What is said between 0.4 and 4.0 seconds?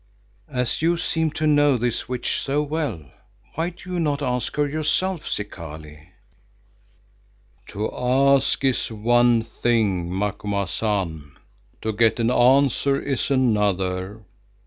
"As you seem to know this witch so well, why do you